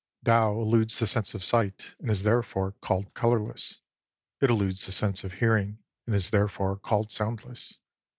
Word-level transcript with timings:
19 0.25 0.35
Tao 0.35 0.59
eludes 0.61 0.97
the 0.97 1.05
sense 1.05 1.35
of 1.35 1.43
sight, 1.43 1.93
and 1.99 2.09
is 2.09 2.23
therefore 2.23 2.71
called 2.81 3.13
colourless. 3.13 3.81
It 4.41 4.49
eludes 4.49 4.83
the 4.87 4.91
sense 4.91 5.23
of 5.23 5.33
hearing, 5.33 5.77
and 6.07 6.15
is 6.15 6.31
therefore 6.31 6.75
called 6.77 7.11
soundless. 7.11 7.77